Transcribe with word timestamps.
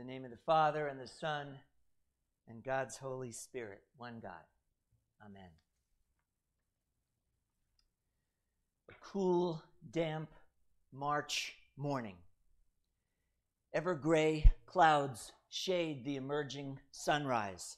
the 0.00 0.06
name 0.06 0.24
of 0.24 0.30
the 0.30 0.38
Father, 0.46 0.86
and 0.86 0.98
the 0.98 1.06
Son, 1.06 1.46
and 2.48 2.64
God's 2.64 2.96
Holy 2.96 3.32
Spirit, 3.32 3.82
one 3.98 4.18
God. 4.22 4.32
Amen. 5.22 5.50
A 8.88 8.94
cool, 9.02 9.62
damp 9.90 10.30
March 10.90 11.54
morning. 11.76 12.14
Ever 13.74 13.94
gray 13.94 14.50
clouds 14.64 15.32
shade 15.50 16.02
the 16.06 16.16
emerging 16.16 16.78
sunrise. 16.92 17.76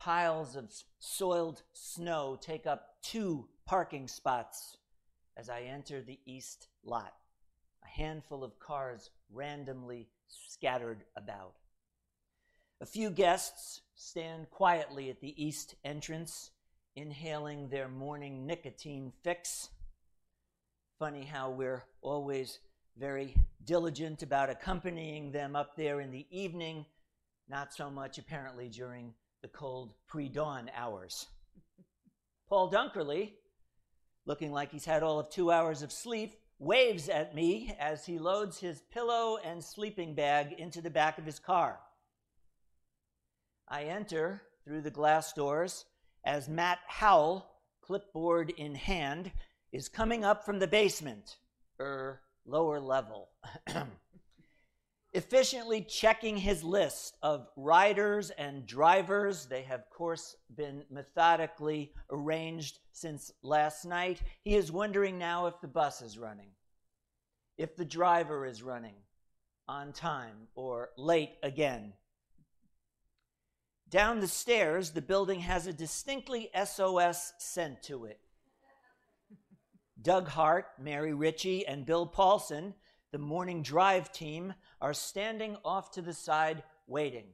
Piles 0.00 0.56
of 0.56 0.72
soiled 0.98 1.62
snow 1.74 2.36
take 2.40 2.66
up 2.66 2.96
two 3.04 3.46
parking 3.66 4.08
spots 4.08 4.78
as 5.36 5.48
I 5.48 5.60
enter 5.60 6.02
the 6.02 6.18
east 6.26 6.66
lot. 6.82 7.14
A 7.84 7.88
handful 7.88 8.42
of 8.42 8.58
cars 8.58 9.10
randomly 9.32 10.08
scattered 10.28 11.04
about. 11.16 11.54
A 12.80 12.86
few 12.86 13.10
guests 13.10 13.80
stand 13.94 14.50
quietly 14.50 15.08
at 15.08 15.20
the 15.20 15.34
east 15.42 15.74
entrance, 15.84 16.50
inhaling 16.94 17.68
their 17.68 17.88
morning 17.88 18.46
nicotine 18.46 19.12
fix. 19.22 19.70
Funny 20.98 21.24
how 21.24 21.50
we're 21.50 21.84
always 22.02 22.58
very 22.98 23.34
diligent 23.64 24.22
about 24.22 24.50
accompanying 24.50 25.32
them 25.32 25.56
up 25.56 25.76
there 25.76 26.00
in 26.00 26.10
the 26.10 26.26
evening, 26.30 26.86
not 27.48 27.72
so 27.72 27.90
much 27.90 28.18
apparently 28.18 28.68
during 28.68 29.12
the 29.42 29.48
cold 29.48 29.94
pre 30.06 30.28
dawn 30.28 30.70
hours. 30.74 31.26
Paul 32.48 32.70
Dunkerley, 32.70 33.32
looking 34.24 34.52
like 34.52 34.70
he's 34.70 34.84
had 34.84 35.02
all 35.02 35.18
of 35.18 35.30
two 35.30 35.50
hours 35.50 35.82
of 35.82 35.92
sleep, 35.92 36.34
waves 36.58 37.08
at 37.08 37.34
me 37.34 37.74
as 37.78 38.06
he 38.06 38.18
loads 38.18 38.58
his 38.58 38.82
pillow 38.92 39.38
and 39.44 39.62
sleeping 39.62 40.14
bag 40.14 40.52
into 40.58 40.80
the 40.80 40.90
back 40.90 41.18
of 41.18 41.26
his 41.26 41.38
car. 41.38 41.78
I 43.68 43.84
enter 43.84 44.42
through 44.64 44.82
the 44.82 44.90
glass 44.90 45.32
doors 45.32 45.84
as 46.24 46.48
Matt 46.48 46.78
Howell, 46.86 47.46
clipboard 47.80 48.50
in 48.50 48.74
hand, 48.74 49.30
is 49.72 49.88
coming 49.88 50.24
up 50.24 50.44
from 50.44 50.58
the 50.58 50.66
basement, 50.66 51.36
er, 51.80 52.20
lower 52.44 52.80
level, 52.80 53.28
efficiently 55.16 55.80
checking 55.80 56.36
his 56.36 56.62
list 56.62 57.16
of 57.22 57.48
riders 57.56 58.28
and 58.30 58.66
drivers. 58.66 59.46
They 59.46 59.62
have, 59.62 59.80
of 59.80 59.90
course, 59.90 60.36
been 60.54 60.84
methodically 60.90 61.94
arranged 62.10 62.80
since 62.92 63.32
last 63.42 63.86
night. 63.86 64.20
He 64.42 64.56
is 64.56 64.70
wondering 64.70 65.18
now 65.18 65.46
if 65.46 65.58
the 65.62 65.68
bus 65.68 66.02
is 66.02 66.18
running, 66.18 66.50
if 67.56 67.76
the 67.76 67.84
driver 67.84 68.44
is 68.44 68.62
running 68.62 68.96
on 69.66 69.94
time 69.94 70.48
or 70.54 70.90
late 70.98 71.32
again. 71.42 71.94
Down 73.88 74.20
the 74.20 74.28
stairs, 74.28 74.90
the 74.90 75.00
building 75.00 75.40
has 75.40 75.66
a 75.66 75.72
distinctly 75.72 76.50
SOS 76.62 77.32
scent 77.38 77.82
to 77.84 78.04
it. 78.04 78.20
Doug 80.02 80.28
Hart, 80.28 80.66
Mary 80.78 81.14
Ritchie, 81.14 81.66
and 81.66 81.86
Bill 81.86 82.06
Paulson, 82.06 82.74
the 83.12 83.18
morning 83.18 83.62
drive 83.62 84.12
team, 84.12 84.52
are 84.80 84.94
standing 84.94 85.56
off 85.64 85.90
to 85.92 86.02
the 86.02 86.12
side 86.12 86.62
waiting, 86.86 87.26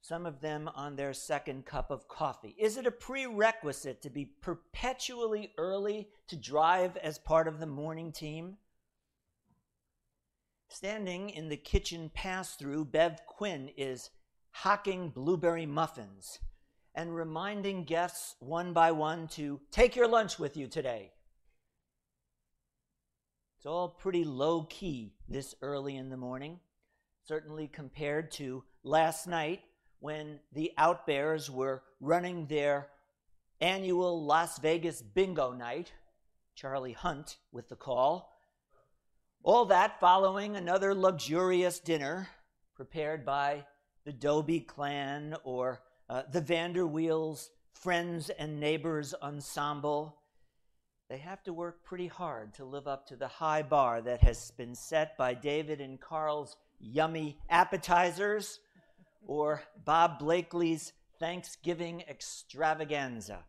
some 0.00 0.26
of 0.26 0.40
them 0.40 0.70
on 0.74 0.96
their 0.96 1.12
second 1.12 1.66
cup 1.66 1.90
of 1.90 2.08
coffee. 2.08 2.54
Is 2.58 2.76
it 2.76 2.86
a 2.86 2.90
prerequisite 2.90 4.02
to 4.02 4.10
be 4.10 4.24
perpetually 4.24 5.52
early 5.58 6.08
to 6.28 6.36
drive 6.36 6.96
as 6.96 7.18
part 7.18 7.48
of 7.48 7.60
the 7.60 7.66
morning 7.66 8.12
team? 8.12 8.56
Standing 10.68 11.30
in 11.30 11.48
the 11.48 11.56
kitchen 11.56 12.10
pass 12.12 12.54
through, 12.54 12.84
Bev 12.86 13.20
Quinn 13.26 13.70
is 13.76 14.10
hocking 14.50 15.08
blueberry 15.10 15.66
muffins 15.66 16.38
and 16.94 17.14
reminding 17.14 17.84
guests 17.84 18.34
one 18.40 18.72
by 18.72 18.92
one 18.92 19.28
to 19.28 19.60
take 19.70 19.96
your 19.96 20.08
lunch 20.08 20.38
with 20.38 20.56
you 20.56 20.66
today. 20.66 21.12
It's 23.56 23.66
all 23.66 23.88
pretty 23.88 24.24
low 24.24 24.64
key 24.64 25.14
this 25.28 25.54
early 25.62 25.96
in 25.96 26.10
the 26.10 26.16
morning, 26.16 26.60
certainly 27.28 27.68
compared 27.68 28.30
to 28.30 28.64
last 28.84 29.26
night 29.26 29.60
when 30.00 30.40
the 30.54 30.72
Outbears 30.78 31.50
were 31.50 31.82
running 32.00 32.46
their 32.46 32.88
annual 33.60 34.24
Las 34.24 34.58
Vegas 34.60 35.02
bingo 35.02 35.52
night. 35.52 35.92
Charlie 36.54 36.94
Hunt 36.94 37.36
with 37.52 37.68
the 37.68 37.76
call. 37.76 38.32
All 39.42 39.66
that 39.66 40.00
following 40.00 40.56
another 40.56 40.94
luxurious 40.94 41.78
dinner 41.80 42.30
prepared 42.74 43.26
by 43.26 43.66
the 44.06 44.12
Dobie 44.12 44.60
clan 44.60 45.36
or 45.44 45.82
uh, 46.08 46.22
the 46.32 46.40
Vanderwheels 46.40 47.50
Friends 47.74 48.30
and 48.30 48.58
Neighbors 48.58 49.14
Ensemble 49.22 50.18
they 51.08 51.18
have 51.18 51.42
to 51.44 51.54
work 51.54 51.84
pretty 51.84 52.06
hard 52.06 52.52
to 52.54 52.66
live 52.66 52.86
up 52.86 53.06
to 53.06 53.16
the 53.16 53.28
high 53.28 53.62
bar 53.62 54.02
that 54.02 54.20
has 54.20 54.50
been 54.50 54.74
set 54.74 55.16
by 55.16 55.32
David 55.32 55.80
and 55.80 55.98
Carl's 55.98 56.56
yummy 56.80 57.38
appetizers 57.48 58.60
or 59.26 59.62
Bob 59.84 60.18
Blakely's 60.18 60.92
Thanksgiving 61.18 62.02
extravaganza. 62.08 63.44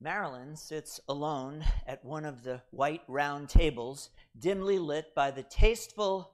Marilyn 0.00 0.56
sits 0.56 0.98
alone 1.08 1.64
at 1.86 2.04
one 2.04 2.24
of 2.24 2.42
the 2.42 2.62
white 2.70 3.02
round 3.06 3.48
tables, 3.50 4.10
dimly 4.38 4.78
lit 4.78 5.14
by 5.14 5.30
the 5.30 5.42
tasteful 5.42 6.32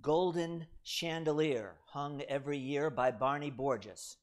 golden 0.00 0.66
chandelier 0.82 1.74
hung 1.86 2.22
every 2.22 2.58
year 2.58 2.90
by 2.90 3.10
Barney 3.10 3.50
Borges. 3.50 4.16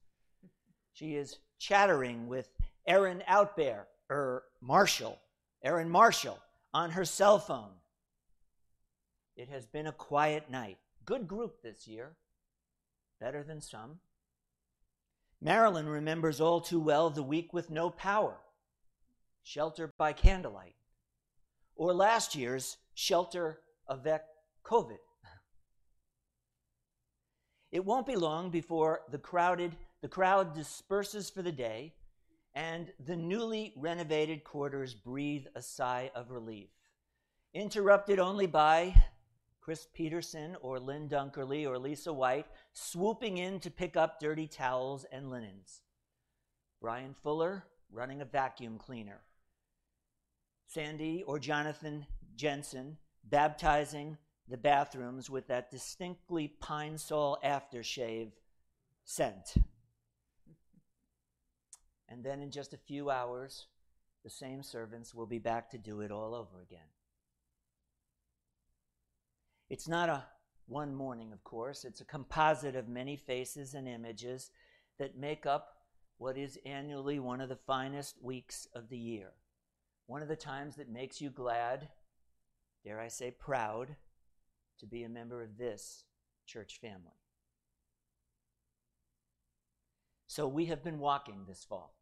She 0.93 1.15
is 1.15 1.37
chattering 1.59 2.27
with 2.27 2.49
Aaron 2.85 3.23
Outbear, 3.27 3.85
er, 4.11 4.43
Marshall, 4.61 5.17
Aaron 5.63 5.89
Marshall, 5.89 6.39
on 6.73 6.91
her 6.91 7.05
cell 7.05 7.39
phone. 7.39 7.71
It 9.35 9.49
has 9.49 9.65
been 9.65 9.87
a 9.87 9.91
quiet 9.91 10.49
night. 10.49 10.77
Good 11.05 11.27
group 11.27 11.61
this 11.61 11.87
year, 11.87 12.15
better 13.19 13.43
than 13.43 13.61
some. 13.61 13.99
Marilyn 15.41 15.87
remembers 15.87 16.39
all 16.39 16.61
too 16.61 16.79
well 16.79 17.09
the 17.09 17.23
week 17.23 17.51
with 17.51 17.69
no 17.69 17.89
power, 17.89 18.37
shelter 19.43 19.91
by 19.97 20.13
candlelight, 20.13 20.75
or 21.75 21.93
last 21.93 22.35
year's 22.35 22.77
shelter 22.93 23.59
avec 23.89 24.23
COVID. 24.63 24.99
It 27.71 27.83
won't 27.83 28.05
be 28.05 28.15
long 28.15 28.51
before 28.51 29.01
the 29.09 29.17
crowded 29.17 29.75
the 30.03 30.09
crowd 30.09 30.53
disperses 30.53 31.29
for 31.29 31.41
the 31.41 31.51
day 31.51 31.93
and 32.53 32.91
the 33.05 33.15
newly 33.15 33.73
renovated 33.77 34.43
quarters 34.43 34.93
breathe 34.93 35.45
a 35.55 35.61
sigh 35.61 36.11
of 36.13 36.29
relief, 36.29 36.67
interrupted 37.53 38.19
only 38.19 38.45
by 38.45 38.93
Chris 39.63 39.87
Peterson 39.93 40.57
or 40.59 40.77
Lynn 40.77 41.07
Dunkerley 41.07 41.65
or 41.65 41.79
Lisa 41.79 42.11
White 42.11 42.47
swooping 42.73 43.37
in 43.37 43.61
to 43.61 43.71
pick 43.71 43.95
up 43.95 44.19
dirty 44.19 44.45
towels 44.45 45.05
and 45.09 45.29
linens. 45.29 45.83
Brian 46.81 47.15
Fuller 47.23 47.63
running 47.89 48.19
a 48.19 48.25
vacuum 48.25 48.77
cleaner. 48.77 49.21
Sandy 50.67 51.23
or 51.25 51.39
Jonathan 51.39 52.05
Jensen 52.35 52.97
baptizing 53.23 54.17
the 54.49 54.57
bathrooms 54.57 55.29
with 55.29 55.47
that 55.47 55.71
distinctly 55.71 56.49
pine 56.59 56.97
sol 56.97 57.37
aftershave 57.41 58.31
scent. 59.05 59.53
And 62.09 62.21
then 62.21 62.41
in 62.41 62.51
just 62.51 62.73
a 62.73 62.77
few 62.77 63.09
hours, 63.09 63.67
the 64.25 64.29
same 64.29 64.61
servants 64.61 65.13
will 65.15 65.25
be 65.25 65.39
back 65.39 65.69
to 65.69 65.77
do 65.77 66.01
it 66.01 66.11
all 66.11 66.35
over 66.35 66.61
again. 66.61 66.79
It's 69.73 69.87
not 69.87 70.07
a 70.07 70.23
one 70.67 70.93
morning, 70.93 71.33
of 71.33 71.43
course, 71.43 71.83
it's 71.83 71.99
a 71.99 72.05
composite 72.05 72.75
of 72.75 72.87
many 72.87 73.15
faces 73.15 73.73
and 73.73 73.87
images 73.87 74.51
that 74.99 75.17
make 75.17 75.47
up 75.47 75.77
what 76.19 76.37
is 76.37 76.59
annually 76.63 77.17
one 77.17 77.41
of 77.41 77.49
the 77.49 77.55
finest 77.55 78.23
weeks 78.23 78.67
of 78.75 78.89
the 78.89 78.97
year. 78.99 79.31
One 80.05 80.21
of 80.21 80.27
the 80.27 80.35
times 80.35 80.75
that 80.75 80.91
makes 80.91 81.19
you 81.19 81.31
glad, 81.31 81.87
dare 82.83 82.99
I 82.99 83.07
say 83.07 83.31
proud, 83.31 83.95
to 84.79 84.85
be 84.85 85.05
a 85.05 85.09
member 85.09 85.41
of 85.41 85.57
this 85.57 86.03
church 86.45 86.77
family. 86.79 87.17
So 90.27 90.47
we 90.47 90.65
have 90.65 90.83
been 90.83 90.99
walking 90.99 91.45
this 91.47 91.65
fall 91.67 91.95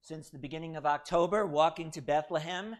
since 0.00 0.30
the 0.30 0.38
beginning 0.38 0.76
of 0.76 0.86
October, 0.86 1.46
walking 1.46 1.90
to 1.90 2.00
Bethlehem 2.00 2.76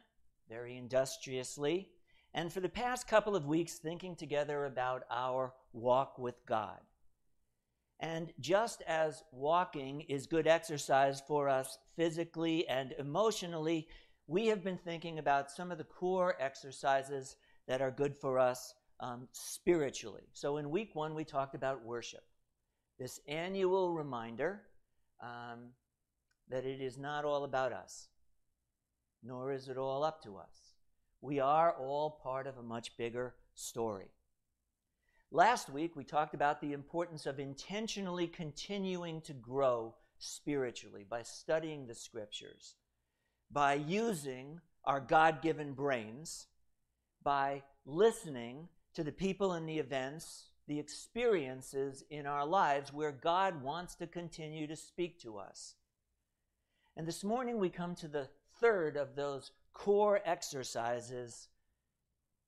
very 0.49 0.77
industriously, 0.77 1.89
and 2.35 2.53
for 2.53 2.61
the 2.61 2.69
past 2.69 3.07
couple 3.07 3.37
of 3.37 3.47
weeks, 3.47 3.75
thinking 3.75 4.17
together 4.17 4.67
about 4.67 5.05
our 5.11 5.55
walk 5.73 6.19
with 6.19 6.45
God. 6.47 6.81
And 8.01 8.33
just 8.41 8.83
as 8.83 9.23
walking 9.31 10.01
is 10.03 10.27
good 10.27 10.49
exercise 10.49 11.23
for 11.27 11.49
us 11.49 11.79
physically 11.97 12.67
and 12.69 12.93
emotionally, 12.99 13.87
we 14.27 14.47
have 14.49 14.65
been 14.65 14.77
thinking 14.77 15.21
about 15.21 15.51
some 15.51 15.71
of 15.71 15.79
the 15.79 15.85
core 15.85 16.35
exercises 16.41 17.37
that 17.69 17.81
are 17.81 17.93
good 17.93 18.17
for 18.17 18.39
us 18.39 18.75
um, 18.99 19.29
spiritually. 19.33 20.25
So 20.33 20.57
in 20.57 20.71
week 20.71 20.91
one, 20.95 21.15
we 21.15 21.25
talked 21.25 21.55
about 21.55 21.85
worship, 21.85 22.25
this 22.99 23.21
annual 23.29 23.93
reminder 23.93 24.63
um, 25.23 25.71
that 26.49 26.65
it 26.65 26.81
is 26.81 26.99
not 26.99 27.25
all 27.25 27.45
about 27.45 27.73
us, 27.73 28.09
nor 29.23 29.53
is 29.53 29.69
it 29.69 29.79
all 29.79 30.03
up 30.03 30.23
to 30.25 30.37
us. 30.37 30.64
We 31.25 31.41
are 31.41 31.73
all 31.73 32.21
part 32.23 32.47
of 32.47 32.59
a 32.59 32.63
much 32.63 32.99
bigger 32.99 33.35
story. 33.55 34.11
Last 35.31 35.71
week, 35.71 35.97
we 35.97 36.05
talked 36.05 36.35
about 36.35 36.61
the 36.61 36.75
importance 36.75 37.25
of 37.25 37.41
intentionally 37.41 38.27
continuing 38.27 39.23
to 39.23 39.33
grow 39.33 39.95
spiritually 40.19 41.07
by 41.09 41.23
studying 41.23 41.87
the 41.87 41.95
scriptures, 41.95 42.75
by 43.51 43.73
using 43.73 44.61
our 44.85 45.01
God 45.01 45.41
given 45.41 45.73
brains, 45.73 46.47
by 47.23 47.63
listening 47.87 48.69
to 48.93 49.03
the 49.03 49.11
people 49.11 49.53
and 49.53 49.67
the 49.67 49.79
events, 49.79 50.51
the 50.69 50.79
experiences 50.79 52.05
in 52.11 52.27
our 52.27 52.45
lives 52.45 52.93
where 52.93 53.13
God 53.13 53.63
wants 53.63 53.95
to 53.95 54.07
continue 54.07 54.67
to 54.67 54.77
speak 54.77 55.19
to 55.23 55.39
us. 55.39 55.77
And 56.99 57.07
this 57.07 57.25
morning 57.25 57.59
we 57.59 57.71
come 57.71 57.95
to 57.95 58.09
the 58.09 58.29
third 58.61 58.99
of 58.99 59.17
those 59.17 59.53
core 59.75 60.21
exercises 60.25 61.49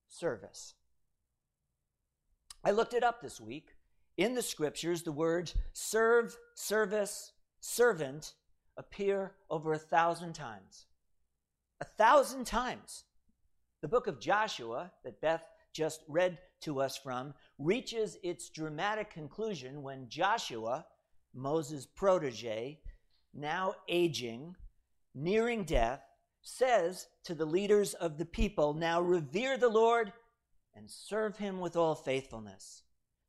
service. 0.08 0.74
I 2.64 2.70
looked 2.70 2.94
it 2.94 3.04
up 3.04 3.20
this 3.20 3.40
week. 3.40 3.70
In 4.16 4.34
the 4.34 4.42
scriptures, 4.42 5.02
the 5.02 5.12
words 5.12 5.54
serve, 5.72 6.36
service, 6.54 7.32
servant 7.60 8.34
appear 8.78 9.32
over 9.50 9.74
a 9.74 9.78
thousand 9.78 10.32
times. 10.32 10.86
A 11.80 11.84
thousand 11.84 12.46
times. 12.46 13.04
The 13.82 13.88
book 13.88 14.06
of 14.06 14.20
Joshua, 14.20 14.90
that 15.04 15.20
Beth 15.20 15.46
just 15.74 16.00
read 16.08 16.38
to 16.62 16.80
us 16.80 16.96
from, 16.96 17.34
reaches 17.58 18.16
its 18.22 18.48
dramatic 18.48 19.10
conclusion 19.10 19.82
when 19.82 20.08
Joshua, 20.08 20.86
Moses' 21.34 21.86
protege, 21.86 22.80
now 23.34 23.74
aging, 23.88 24.56
nearing 25.14 25.64
death, 25.64 26.00
says 26.46 27.08
to 27.24 27.34
the 27.34 27.44
leaders 27.44 27.94
of 27.94 28.18
the 28.18 28.24
people, 28.24 28.72
Now 28.72 29.00
revere 29.00 29.58
the 29.58 29.68
Lord 29.68 30.12
and 30.76 30.88
serve 30.88 31.36
him 31.36 31.58
with 31.58 31.74
all 31.74 31.96
faithfulness. 31.96 32.82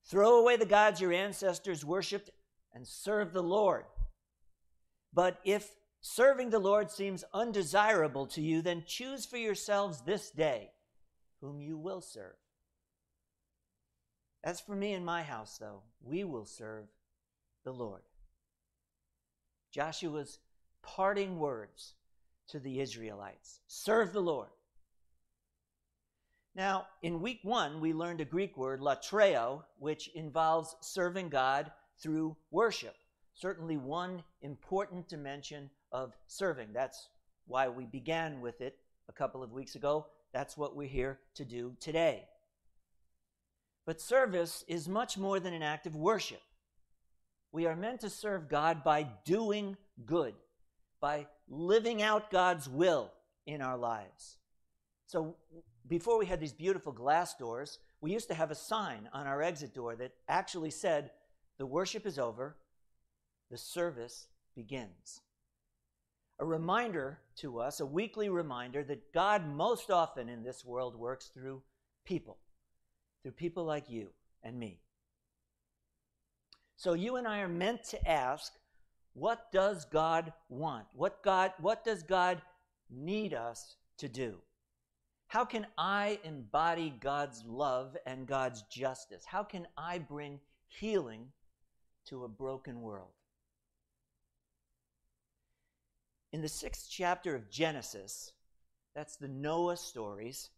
Throw 0.06 0.40
away 0.40 0.56
the 0.56 0.68
gods 0.68 1.02
your 1.02 1.12
ancestors 1.12 1.84
worshiped 1.84 2.30
and 2.74 2.88
serve 2.88 3.34
the 3.34 3.42
Lord. 3.42 3.86
But 5.14 5.40
if 5.44 5.72
serving 6.00 6.52
the 6.52 6.60
Lord 6.60 6.92
seems 6.92 7.24
undesirable 7.34 8.28
to 8.28 8.42
you, 8.42 8.62
then 8.62 8.84
choose 8.86 9.25
for 9.25 9.38
yourselves 9.38 10.02
this 10.02 10.30
day 10.30 10.69
whom 11.42 11.60
you 11.60 11.75
will 11.75 12.02
serve. 12.02 12.36
As 14.44 14.62
for 14.62 14.75
me 14.75 14.94
and 14.94 15.04
my 15.04 15.24
house, 15.24 15.58
though, 15.58 15.81
we 16.04 16.24
will 16.24 16.46
serve 16.46 16.86
the 17.64 17.74
Lord. 17.74 18.04
Joshua's 19.72 20.38
parting 20.84 21.40
words 21.40 21.96
to 22.50 22.60
the 22.60 22.80
Israelites 22.80 23.60
serve 23.68 24.14
the 24.14 24.22
Lord. 24.22 24.50
Now, 26.56 26.88
in 27.04 27.22
week 27.22 27.40
one, 27.44 27.80
we 27.80 27.94
learned 27.94 28.20
a 28.20 28.26
Greek 28.26 28.58
word, 28.58 28.82
latreo, 28.82 29.64
which 29.78 30.10
involves 30.16 30.76
serving 30.82 31.30
God 31.30 31.72
through 32.02 32.36
worship. 32.50 32.96
Certainly, 33.36 33.78
one 33.78 34.24
important 34.42 35.08
dimension 35.08 35.70
of 35.92 36.18
serving. 36.26 36.70
That's 36.74 37.10
why 37.46 37.68
we 37.68 37.86
began 37.86 38.42
with 38.42 38.62
it 38.62 38.80
a 39.08 39.14
couple 39.14 39.44
of 39.44 39.52
weeks 39.52 39.76
ago. 39.76 40.08
That's 40.34 40.58
what 40.58 40.76
we're 40.76 40.88
here 40.88 41.20
to 41.36 41.46
do 41.46 41.76
today. 41.80 42.26
But 43.86 44.02
service 44.02 44.66
is 44.68 44.90
much 44.90 45.18
more 45.18 45.40
than 45.40 45.54
an 45.54 45.64
act 45.64 45.86
of 45.86 45.96
worship. 45.96 46.42
We 47.52 47.68
are 47.68 47.76
meant 47.76 48.02
to 48.02 48.10
serve 48.10 48.50
God 48.50 48.84
by 48.84 49.08
doing 49.24 49.78
good, 50.06 50.34
by 51.00 51.28
living 51.48 52.02
out 52.02 52.32
God's 52.32 52.68
will 52.70 53.12
in 53.46 53.62
our 53.62 53.78
lives. 53.78 54.38
So, 55.08 55.36
before 55.88 56.18
we 56.20 56.26
had 56.26 56.42
these 56.42 56.54
beautiful 56.54 56.92
glass 56.92 57.36
doors, 57.36 57.80
we 58.02 58.12
used 58.12 58.28
to 58.28 58.34
have 58.34 58.52
a 58.52 58.56
sign 58.56 59.10
on 59.14 59.26
our 59.26 59.42
exit 59.42 59.74
door 59.74 59.96
that 59.96 60.12
actually 60.28 60.70
said, 60.70 61.12
The 61.58 61.66
worship 61.66 62.06
is 62.06 62.20
over, 62.20 62.58
the 63.50 63.58
service 63.58 64.28
begins. 64.56 65.22
A 66.40 66.46
reminder 66.46 67.20
to 67.38 67.60
us, 67.60 67.80
a 67.80 67.86
weekly 67.86 68.30
reminder 68.30 68.84
that 68.84 69.14
God 69.14 69.48
most 69.48 69.90
often 69.90 70.30
in 70.30 70.44
this 70.44 70.64
world 70.64 70.96
works 70.96 71.32
through 71.34 71.64
people, 72.06 72.38
through 73.24 73.32
people 73.32 73.64
like 73.64 73.90
you 73.90 74.10
and 74.44 74.60
me. 74.60 74.82
So 76.76 76.94
you 76.94 77.16
and 77.16 77.28
I 77.28 77.40
are 77.40 77.48
meant 77.48 77.84
to 77.86 78.08
ask, 78.08 78.54
what 79.18 79.52
does 79.52 79.86
God 79.86 80.31
want? 80.48 80.86
What 80.94 81.24
God 81.24 81.52
what 81.60 81.84
does 81.84 82.04
God 82.04 82.40
need 82.90 83.34
us 83.34 83.75
to 83.98 84.08
do? 84.08 84.36
How 85.28 85.44
can 85.44 85.66
I 85.78 86.19
embody 86.24 86.94
God's 87.02 87.44
love 87.46 87.98
and 88.06 88.28
God's 88.28 88.62
justice? 88.64 89.24
How 89.25 89.44
can 89.44 89.68
I 89.75 89.98
bring 89.98 90.40
healing 90.68 91.28
to 92.06 92.24
a 92.24 92.30
broken 92.30 92.81
world? 92.81 93.10
In 96.31 96.42
the 96.42 96.48
sixth 96.48 96.88
chapter 96.90 97.36
of 97.36 97.50
Genesis, 97.50 98.31
that's 98.96 99.18
the 99.18 99.28
Noah 99.28 99.78
stories, 99.78 100.50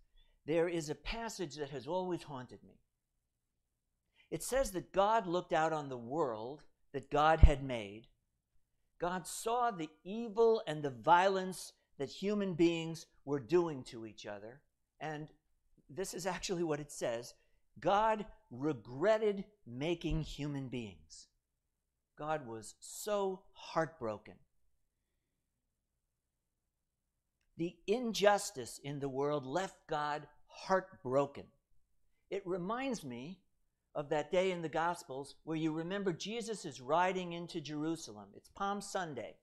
there 0.46 0.68
is 0.68 0.90
a 0.90 0.96
passage 0.96 1.56
that 1.56 1.70
has 1.70 1.88
always 1.88 2.24
haunted 2.24 2.60
me. 2.68 2.82
It 4.32 4.44
says 4.44 4.72
that 4.72 4.92
God 4.92 5.28
looked 5.28 5.54
out 5.54 5.72
on 5.72 5.88
the 5.90 5.98
world 5.98 6.62
that 6.92 7.10
God 7.10 7.40
had 7.40 7.64
made. 7.64 8.08
God 9.00 9.26
saw 9.26 9.72
the 9.72 9.90
evil 10.04 10.62
and 10.68 10.84
the 10.84 10.90
violence 10.90 11.74
that 11.98 12.10
human 12.10 12.54
beings 12.54 13.06
were 13.26 13.40
doing 13.40 13.84
to 13.86 14.06
each 14.06 14.26
other. 14.26 14.62
And 15.00 15.28
this 15.90 16.14
is 16.14 16.26
actually 16.26 16.64
what 16.64 16.80
it 16.80 16.92
says 16.92 17.34
God 17.80 18.26
regretted 18.52 19.46
making 19.66 20.22
human 20.22 20.68
beings. 20.68 21.28
God 22.18 22.46
was 22.46 22.76
so 22.80 23.42
heartbroken 23.54 24.36
The 27.60 27.76
injustice 27.88 28.80
in 28.82 29.02
the 29.02 29.10
world 29.10 29.46
left 29.46 29.76
God 29.88 30.26
heartbroken. 30.48 31.44
It 32.30 32.42
reminds 32.48 33.04
me 33.04 33.42
of 33.96 34.10
that 34.10 34.32
day 34.32 34.52
in 34.52 34.62
the 34.62 34.70
Gospels 34.70 35.36
where 35.44 35.58
you 35.58 35.72
remember 35.72 36.14
Jesus 36.14 36.66
is 36.66 36.80
riding 36.80 37.34
into 37.34 37.60
Jerusalem. 37.60 38.30
It's 38.36 38.50
Palm 38.50 38.82
Sunday. 38.82 39.36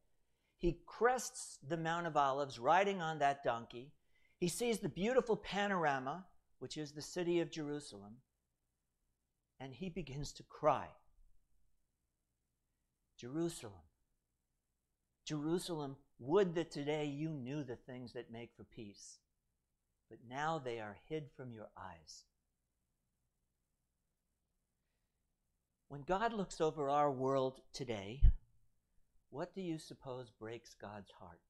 He 0.56 0.78
crests 0.86 1.58
the 1.66 1.76
Mount 1.76 2.06
of 2.06 2.16
Olives 2.16 2.58
riding 2.58 3.02
on 3.02 3.18
that 3.18 3.44
donkey. 3.44 3.92
He 4.38 4.48
sees 4.48 4.78
the 4.78 4.88
beautiful 4.88 5.36
panorama, 5.36 6.26
which 6.58 6.76
is 6.76 6.92
the 6.92 7.02
city 7.02 7.40
of 7.40 7.50
Jerusalem, 7.50 8.16
and 9.60 9.74
he 9.74 9.88
begins 9.88 10.32
to 10.32 10.42
cry. 10.42 10.86
Jerusalem, 13.18 13.72
Jerusalem, 15.24 15.96
would 16.18 16.54
that 16.54 16.70
today 16.70 17.06
you 17.06 17.30
knew 17.30 17.64
the 17.64 17.76
things 17.76 18.12
that 18.12 18.30
make 18.30 18.50
for 18.56 18.64
peace, 18.64 19.18
but 20.08 20.18
now 20.28 20.58
they 20.58 20.78
are 20.80 20.96
hid 21.08 21.24
from 21.36 21.52
your 21.52 21.68
eyes. 21.76 22.24
When 25.88 26.02
God 26.02 26.32
looks 26.32 26.60
over 26.60 26.90
our 26.90 27.10
world 27.10 27.60
today, 27.72 28.20
what 29.30 29.54
do 29.54 29.60
you 29.60 29.78
suppose 29.78 30.30
breaks 30.30 30.74
God's 30.74 31.10
heart? 31.18 31.40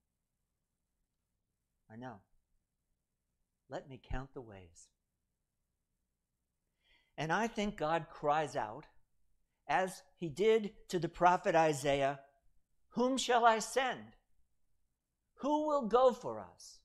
I 1.90 1.96
know. 1.96 2.16
Let 3.70 3.88
me 3.88 4.00
count 4.10 4.34
the 4.34 4.40
ways. 4.40 4.88
And 7.16 7.32
I 7.32 7.46
think 7.46 7.76
God 7.76 8.06
cries 8.10 8.56
out, 8.56 8.84
as 9.68 10.02
he 10.16 10.28
did 10.28 10.72
to 10.88 10.98
the 10.98 11.08
prophet 11.08 11.54
Isaiah, 11.54 12.20
Whom 12.90 13.16
shall 13.16 13.44
I 13.44 13.58
send? 13.58 14.00
Who 15.40 15.66
will 15.66 15.82
go 15.82 16.12
for 16.12 16.40
us? 16.40 16.78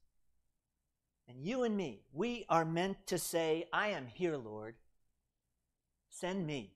And 1.28 1.46
you 1.46 1.64
and 1.64 1.76
me, 1.76 2.02
we 2.12 2.46
are 2.50 2.66
meant 2.66 3.08
to 3.08 3.18
say, 3.18 3.66
I 3.72 3.90
am 3.90 4.08
here, 4.08 4.36
Lord. 4.36 4.76
Send 6.10 6.46
me. 6.46 6.74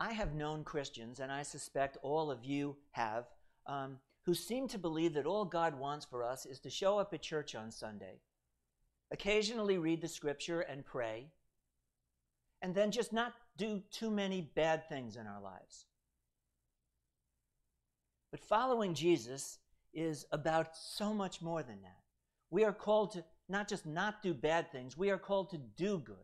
I 0.00 0.14
have 0.14 0.34
known 0.34 0.64
Christians, 0.64 1.20
and 1.20 1.30
I 1.30 1.42
suspect 1.42 1.98
all 2.02 2.30
of 2.30 2.42
you 2.42 2.78
have, 2.92 3.26
um, 3.66 3.98
who 4.24 4.32
seem 4.32 4.66
to 4.68 4.78
believe 4.78 5.12
that 5.12 5.26
all 5.26 5.44
God 5.44 5.78
wants 5.78 6.06
for 6.06 6.24
us 6.24 6.46
is 6.46 6.58
to 6.60 6.70
show 6.70 6.98
up 6.98 7.12
at 7.12 7.20
church 7.20 7.54
on 7.54 7.70
Sunday, 7.70 8.18
occasionally 9.10 9.76
read 9.76 10.00
the 10.00 10.08
scripture 10.08 10.62
and 10.62 10.86
pray, 10.86 11.26
and 12.62 12.74
then 12.74 12.90
just 12.90 13.12
not 13.12 13.34
do 13.58 13.82
too 13.90 14.10
many 14.10 14.40
bad 14.40 14.88
things 14.88 15.16
in 15.16 15.26
our 15.26 15.42
lives. 15.42 15.84
But 18.30 18.40
following 18.40 18.94
Jesus 18.94 19.58
is 19.92 20.24
about 20.32 20.76
so 20.76 21.12
much 21.12 21.42
more 21.42 21.62
than 21.62 21.82
that. 21.82 21.98
We 22.48 22.64
are 22.64 22.72
called 22.72 23.12
to 23.12 23.24
not 23.50 23.68
just 23.68 23.84
not 23.84 24.22
do 24.22 24.32
bad 24.32 24.72
things, 24.72 24.96
we 24.96 25.10
are 25.10 25.18
called 25.18 25.50
to 25.50 25.58
do 25.58 25.98
good, 25.98 26.16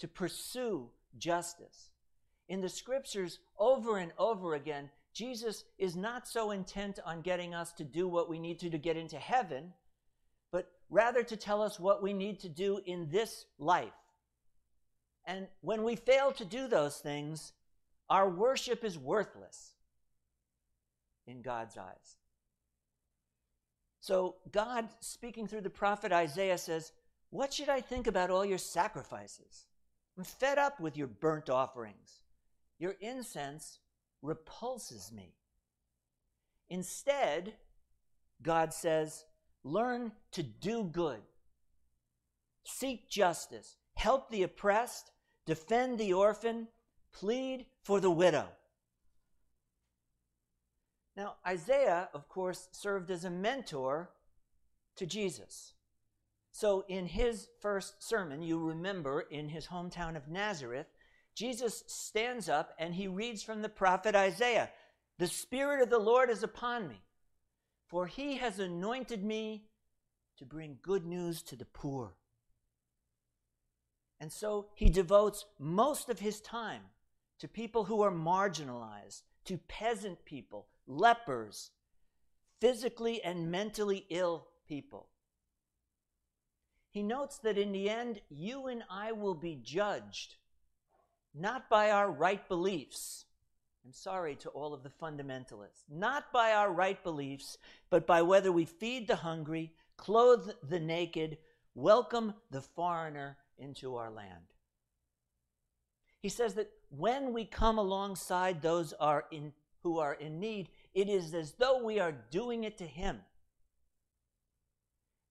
to 0.00 0.08
pursue 0.08 0.90
justice. 1.16 1.90
In 2.48 2.60
the 2.60 2.68
scriptures, 2.68 3.38
over 3.58 3.98
and 3.98 4.12
over 4.18 4.54
again, 4.54 4.90
Jesus 5.12 5.64
is 5.78 5.96
not 5.96 6.26
so 6.26 6.50
intent 6.50 6.98
on 7.04 7.20
getting 7.20 7.54
us 7.54 7.72
to 7.72 7.84
do 7.84 8.08
what 8.08 8.28
we 8.28 8.38
need 8.38 8.58
to 8.60 8.70
to 8.70 8.78
get 8.78 8.96
into 8.96 9.18
heaven, 9.18 9.72
but 10.50 10.70
rather 10.90 11.22
to 11.24 11.36
tell 11.36 11.60
us 11.60 11.78
what 11.78 12.02
we 12.02 12.12
need 12.12 12.40
to 12.40 12.48
do 12.48 12.80
in 12.86 13.08
this 13.10 13.44
life. 13.58 13.92
And 15.26 15.46
when 15.60 15.82
we 15.82 15.96
fail 15.96 16.32
to 16.32 16.44
do 16.44 16.68
those 16.68 16.98
things, 16.98 17.52
our 18.08 18.30
worship 18.30 18.82
is 18.84 18.98
worthless 18.98 19.72
in 21.26 21.42
God's 21.42 21.76
eyes. 21.76 22.16
So, 24.00 24.36
God, 24.52 24.88
speaking 25.00 25.46
through 25.46 25.60
the 25.62 25.70
prophet 25.70 26.12
Isaiah, 26.12 26.56
says, 26.56 26.92
What 27.28 27.52
should 27.52 27.68
I 27.68 27.82
think 27.82 28.06
about 28.06 28.30
all 28.30 28.44
your 28.44 28.56
sacrifices? 28.56 29.66
I'm 30.16 30.24
fed 30.24 30.56
up 30.56 30.80
with 30.80 30.96
your 30.96 31.08
burnt 31.08 31.50
offerings. 31.50 32.22
Your 32.78 32.94
incense 33.00 33.80
repulses 34.22 35.10
me. 35.12 35.34
Instead, 36.70 37.54
God 38.42 38.72
says, 38.72 39.24
Learn 39.64 40.12
to 40.32 40.42
do 40.42 40.84
good, 40.84 41.20
seek 42.64 43.10
justice, 43.10 43.76
help 43.94 44.30
the 44.30 44.44
oppressed, 44.44 45.10
defend 45.46 45.98
the 45.98 46.12
orphan, 46.12 46.68
plead 47.12 47.66
for 47.82 48.00
the 48.00 48.10
widow. 48.10 48.48
Now, 51.16 51.34
Isaiah, 51.44 52.08
of 52.14 52.28
course, 52.28 52.68
served 52.70 53.10
as 53.10 53.24
a 53.24 53.30
mentor 53.30 54.10
to 54.96 55.04
Jesus. 55.04 55.74
So, 56.52 56.84
in 56.88 57.06
his 57.06 57.48
first 57.60 58.02
sermon, 58.02 58.42
you 58.42 58.58
remember 58.58 59.22
in 59.22 59.48
his 59.48 59.66
hometown 59.66 60.16
of 60.16 60.28
Nazareth, 60.28 60.86
Jesus 61.38 61.84
stands 61.86 62.48
up 62.48 62.74
and 62.80 62.92
he 62.92 63.06
reads 63.06 63.44
from 63.44 63.62
the 63.62 63.68
prophet 63.68 64.16
Isaiah 64.16 64.70
The 65.18 65.28
Spirit 65.28 65.80
of 65.80 65.88
the 65.88 66.00
Lord 66.00 66.30
is 66.30 66.42
upon 66.42 66.88
me, 66.88 67.00
for 67.86 68.08
he 68.08 68.38
has 68.38 68.58
anointed 68.58 69.22
me 69.22 69.62
to 70.38 70.44
bring 70.44 70.78
good 70.82 71.06
news 71.06 71.40
to 71.44 71.54
the 71.54 71.64
poor. 71.64 72.16
And 74.18 74.32
so 74.32 74.66
he 74.74 74.90
devotes 74.90 75.44
most 75.60 76.08
of 76.08 76.18
his 76.18 76.40
time 76.40 76.82
to 77.38 77.46
people 77.46 77.84
who 77.84 78.02
are 78.02 78.10
marginalized, 78.10 79.22
to 79.44 79.58
peasant 79.58 80.24
people, 80.24 80.66
lepers, 80.88 81.70
physically 82.60 83.22
and 83.22 83.48
mentally 83.48 84.06
ill 84.10 84.48
people. 84.66 85.06
He 86.90 87.04
notes 87.04 87.38
that 87.44 87.58
in 87.58 87.70
the 87.70 87.88
end, 87.88 88.22
you 88.28 88.66
and 88.66 88.82
I 88.90 89.12
will 89.12 89.36
be 89.36 89.54
judged 89.62 90.34
not 91.38 91.68
by 91.68 91.90
our 91.90 92.10
right 92.10 92.46
beliefs. 92.48 93.24
I'm 93.84 93.92
sorry 93.92 94.34
to 94.36 94.48
all 94.50 94.74
of 94.74 94.82
the 94.82 94.90
fundamentalists. 94.90 95.84
Not 95.88 96.32
by 96.32 96.52
our 96.52 96.70
right 96.70 97.02
beliefs, 97.02 97.58
but 97.90 98.06
by 98.06 98.22
whether 98.22 98.52
we 98.52 98.64
feed 98.64 99.08
the 99.08 99.16
hungry, 99.16 99.72
clothe 99.96 100.50
the 100.68 100.80
naked, 100.80 101.38
welcome 101.74 102.34
the 102.50 102.60
foreigner 102.60 103.36
into 103.56 103.96
our 103.96 104.10
land. 104.10 104.52
He 106.20 106.28
says 106.28 106.54
that 106.54 106.70
when 106.90 107.32
we 107.32 107.44
come 107.44 107.78
alongside 107.78 108.60
those 108.60 108.92
are 108.94 109.24
in, 109.30 109.52
who 109.82 109.98
are 109.98 110.14
in 110.14 110.40
need, 110.40 110.68
it 110.92 111.08
is 111.08 111.32
as 111.32 111.52
though 111.52 111.82
we 111.82 112.00
are 112.00 112.12
doing 112.30 112.64
it 112.64 112.78
to 112.78 112.84
Him. 112.86 113.20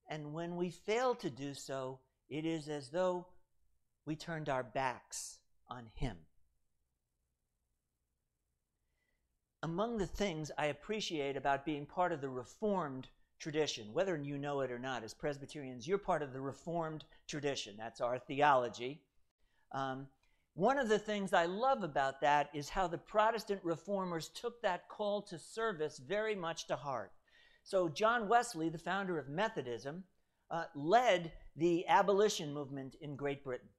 And 0.10 0.34
when 0.34 0.56
we 0.56 0.70
fail 0.70 1.16
to 1.16 1.30
do 1.30 1.54
so, 1.54 2.00
it 2.30 2.46
is 2.46 2.70
as 2.70 2.90
though 2.90 3.28
we 4.06 4.16
turned 4.16 4.48
our 4.48 4.64
backs 4.64 5.40
on 5.70 5.86
Him. 5.94 6.18
Among 9.64 9.98
the 9.98 10.08
things 10.08 10.52
I 10.58 10.68
appreciate 10.68 11.36
about 11.36 11.66
being 11.66 11.86
part 11.86 12.12
of 12.12 12.22
the 12.22 12.30
Reformed 12.30 13.08
tradition, 13.40 13.94
whether 13.94 14.18
you 14.18 14.38
know 14.38 14.62
it 14.62 14.72
or 14.72 14.80
not, 14.80 15.04
as 15.04 15.14
Presbyterians, 15.14 15.88
you're 15.88 15.98
part 15.98 16.22
of 16.22 16.34
the 16.34 16.42
Reformed 16.42 17.04
tradition. 17.28 17.76
That's 17.78 18.02
our 18.02 18.20
theology. 18.20 19.02
Um, 19.72 20.08
one 20.58 20.80
of 20.80 20.90
the 20.90 20.98
things 20.98 21.34
I 21.34 21.46
love 21.46 21.84
about 21.84 22.20
that 22.22 22.50
is 22.52 22.70
how 22.70 22.88
the 22.88 22.98
Protestant 22.98 23.62
reformers 23.64 24.30
took 24.30 24.60
that 24.64 24.90
call 24.90 25.22
to 25.24 25.38
service 25.38 26.00
very 26.00 26.34
much 26.34 26.66
to 26.68 26.76
heart. 26.76 27.12
So, 27.64 27.90
John 27.90 28.28
Wesley, 28.28 28.70
the 28.70 28.80
founder 28.80 29.20
of 29.20 29.30
Methodism, 29.30 30.04
uh, 30.50 30.64
led 30.74 31.32
the 31.56 31.88
abolition 31.88 32.54
movement 32.54 32.96
in 33.02 33.16
Great 33.16 33.44
Britain. 33.44 33.70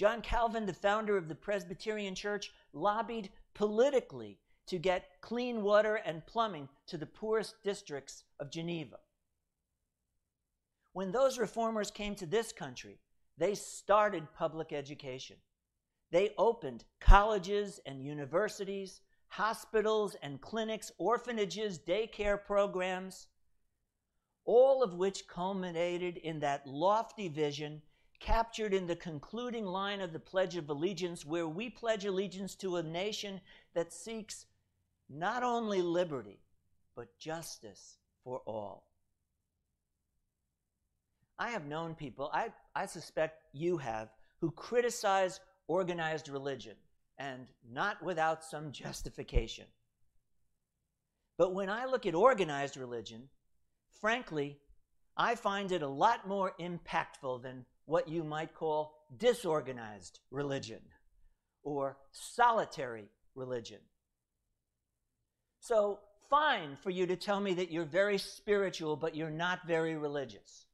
John 0.00 0.22
Calvin, 0.22 0.64
the 0.64 0.72
founder 0.72 1.18
of 1.18 1.28
the 1.28 1.34
Presbyterian 1.34 2.14
Church, 2.14 2.50
lobbied 2.72 3.28
politically 3.52 4.38
to 4.66 4.78
get 4.78 5.20
clean 5.20 5.62
water 5.62 5.96
and 5.96 6.24
plumbing 6.24 6.70
to 6.86 6.96
the 6.96 7.04
poorest 7.04 7.62
districts 7.62 8.24
of 8.38 8.50
Geneva. 8.50 8.96
When 10.94 11.12
those 11.12 11.38
reformers 11.38 11.90
came 11.90 12.14
to 12.14 12.24
this 12.24 12.50
country, 12.50 12.98
they 13.36 13.54
started 13.54 14.32
public 14.32 14.72
education. 14.72 15.36
They 16.10 16.30
opened 16.38 16.84
colleges 16.98 17.78
and 17.84 18.02
universities, 18.02 19.02
hospitals 19.28 20.16
and 20.22 20.40
clinics, 20.40 20.90
orphanages, 20.96 21.78
daycare 21.78 22.42
programs, 22.42 23.26
all 24.46 24.82
of 24.82 24.94
which 24.94 25.28
culminated 25.28 26.16
in 26.16 26.40
that 26.40 26.66
lofty 26.66 27.28
vision 27.28 27.82
captured 28.20 28.74
in 28.74 28.86
the 28.86 28.96
concluding 28.96 29.64
line 29.64 30.00
of 30.00 30.12
the 30.12 30.20
Pledge 30.20 30.56
of 30.56 30.68
Allegiance, 30.68 31.24
where 31.26 31.48
we 31.48 31.70
pledge 31.70 32.04
allegiance 32.04 32.54
to 32.56 32.76
a 32.76 32.82
nation 32.82 33.40
that 33.74 33.92
seeks 33.92 34.46
not 35.08 35.42
only 35.42 35.82
liberty, 35.82 36.38
but 36.94 37.18
justice 37.18 37.96
for 38.22 38.40
all. 38.46 38.86
I 41.38 41.50
have 41.50 41.66
known 41.66 41.94
people, 41.94 42.30
I, 42.32 42.50
I 42.74 42.84
suspect 42.84 43.44
you 43.54 43.78
have, 43.78 44.10
who 44.40 44.50
criticize 44.50 45.40
organized 45.66 46.28
religion, 46.28 46.76
and 47.16 47.46
not 47.72 48.02
without 48.02 48.44
some 48.44 48.70
justification. 48.72 49.64
But 51.38 51.54
when 51.54 51.70
I 51.70 51.86
look 51.86 52.04
at 52.04 52.14
organized 52.14 52.76
religion, 52.76 53.30
frankly, 54.00 54.58
I 55.16 55.34
find 55.34 55.72
it 55.72 55.82
a 55.82 55.88
lot 55.88 56.28
more 56.28 56.52
impactful 56.60 57.42
than 57.42 57.64
what 57.90 58.08
you 58.08 58.22
might 58.22 58.54
call 58.54 58.94
disorganized 59.18 60.20
religion 60.30 60.80
or 61.64 61.98
solitary 62.12 63.08
religion. 63.34 63.80
So, 65.58 65.98
fine 66.30 66.76
for 66.76 66.90
you 66.90 67.06
to 67.06 67.16
tell 67.16 67.40
me 67.40 67.52
that 67.54 67.72
you're 67.72 67.84
very 67.84 68.16
spiritual, 68.16 68.94
but 68.94 69.16
you're 69.16 69.28
not 69.28 69.66
very 69.66 69.96
religious. 69.96 70.66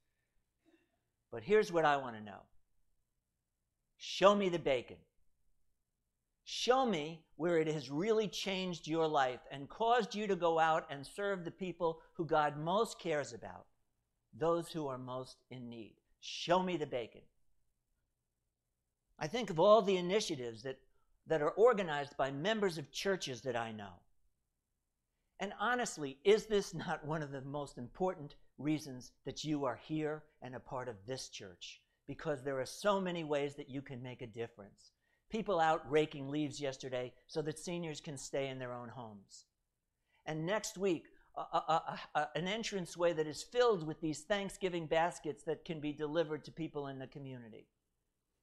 But 1.33 1.43
here's 1.43 1.73
what 1.73 1.87
I 1.87 1.97
want 1.97 2.17
to 2.17 2.23
know 2.23 2.43
show 3.97 4.35
me 4.35 4.51
the 4.51 4.59
bacon. 4.59 4.99
Show 6.45 6.85
me 6.87 7.25
where 7.37 7.59
it 7.59 7.67
has 7.67 7.91
really 7.91 8.29
changed 8.29 8.87
your 8.87 9.09
life 9.09 9.41
and 9.51 9.69
caused 9.69 10.15
you 10.15 10.29
to 10.29 10.37
go 10.37 10.61
out 10.61 10.87
and 10.91 11.05
serve 11.05 11.45
the 11.45 11.51
people 11.51 12.01
who 12.15 12.25
God 12.27 12.57
most 12.59 13.01
cares 13.01 13.33
about, 13.33 13.67
those 14.39 14.71
who 14.71 14.87
are 14.87 14.99
most 14.99 15.39
in 15.51 15.69
need. 15.69 15.97
Show 16.21 16.63
me 16.63 16.77
the 16.77 16.87
bacon. 16.87 17.23
I 19.19 19.27
think 19.27 19.51
of 19.51 19.59
all 19.59 19.83
the 19.83 19.97
initiatives 19.97 20.63
that, 20.63 20.79
that 21.27 21.43
are 21.43 21.51
organized 21.51 22.17
by 22.17 22.31
members 22.31 22.79
of 22.79 22.93
churches 22.93 23.41
that 23.43 23.57
I 23.57 23.73
know. 23.73 23.93
And 25.41 25.53
honestly, 25.61 26.19
is 26.25 26.47
this 26.47 26.75
not 26.75 27.05
one 27.05 27.23
of 27.23 27.31
the 27.31 27.43
most 27.43 27.79
important 27.79 28.35
reasons 28.59 29.13
that 29.25 29.45
you 29.45 29.65
are 29.65 29.77
here 29.77 30.25
and 30.43 30.55
a 30.55 30.61
part 30.61 30.89
of 30.89 30.97
this 31.07 31.29
church? 31.29 31.83
Because 32.07 32.43
there 32.43 32.61
are 32.61 32.67
so 32.67 33.01
many 33.01 33.25
ways 33.25 33.55
that 33.57 33.69
you 33.69 33.83
can 33.83 34.03
make 34.03 34.23
a 34.23 34.27
difference. 34.27 34.93
People 35.29 35.59
out 35.59 35.91
raking 35.91 36.31
leaves 36.31 36.61
yesterday 36.61 37.13
so 37.27 37.43
that 37.43 37.59
seniors 37.59 38.01
can 38.01 38.17
stay 38.17 38.49
in 38.49 38.59
their 38.59 38.73
own 38.73 38.89
homes. 38.89 39.45
And 40.25 40.47
next 40.47 40.79
week, 40.79 41.07
a, 41.37 41.41
a, 41.41 41.99
a, 42.15 42.29
an 42.35 42.49
entranceway 42.49 43.13
that 43.13 43.27
is 43.27 43.43
filled 43.43 43.87
with 43.87 44.01
these 44.01 44.21
Thanksgiving 44.21 44.87
baskets 44.87 45.43
that 45.45 45.65
can 45.65 45.81
be 45.81 45.93
delivered 45.93 46.45
to 46.45 46.51
people 46.51 46.89
in 46.89 46.99
the 46.99 47.07
community. 47.07 47.67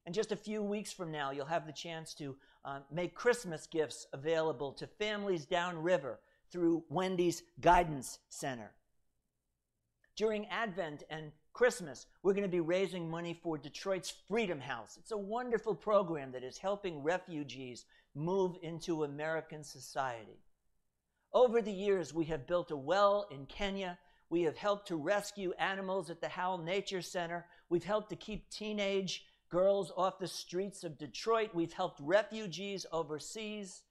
And 0.06 0.14
just 0.14 0.32
a 0.32 0.36
few 0.36 0.62
weeks 0.62 0.92
from 0.92 1.10
now, 1.10 1.30
you'll 1.30 1.46
have 1.46 1.66
the 1.66 1.72
chance 1.72 2.14
to 2.14 2.36
uh, 2.64 2.80
make 2.92 3.14
Christmas 3.14 3.66
gifts 3.66 4.06
available 4.12 4.72
to 4.72 4.86
families 4.86 5.46
downriver 5.46 6.18
through 6.50 6.84
Wendy's 6.88 7.42
Guidance 7.60 8.18
Center. 8.28 8.70
During 10.16 10.46
Advent 10.46 11.02
and 11.10 11.32
Christmas, 11.52 12.06
we're 12.22 12.34
going 12.34 12.42
to 12.42 12.48
be 12.48 12.60
raising 12.60 13.10
money 13.10 13.38
for 13.42 13.58
Detroit's 13.58 14.12
Freedom 14.28 14.60
House. 14.60 14.96
It's 15.00 15.12
a 15.12 15.16
wonderful 15.16 15.74
program 15.74 16.30
that 16.32 16.44
is 16.44 16.58
helping 16.58 17.02
refugees 17.02 17.86
move 18.14 18.56
into 18.62 19.04
American 19.04 19.64
society. 19.64 20.38
Over 21.34 21.60
the 21.60 21.72
years, 21.72 22.14
we 22.14 22.26
have 22.26 22.46
built 22.46 22.70
a 22.70 22.76
well 22.76 23.26
in 23.32 23.46
Kenya. 23.46 23.98
We 24.30 24.42
have 24.42 24.56
helped 24.56 24.86
to 24.88 24.96
rescue 24.96 25.52
animals 25.58 26.08
at 26.08 26.20
the 26.20 26.28
Howell 26.28 26.58
Nature 26.58 27.02
Center. 27.02 27.46
We've 27.68 27.82
helped 27.82 28.10
to 28.10 28.16
keep 28.16 28.48
teenage 28.50 29.24
girls 29.50 29.92
off 29.96 30.20
the 30.20 30.28
streets 30.28 30.84
of 30.84 30.96
Detroit. 30.96 31.50
We've 31.52 31.72
helped 31.72 31.98
refugees 32.00 32.86
overseas. 32.92 33.82